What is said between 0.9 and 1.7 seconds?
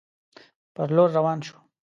لور روان شو.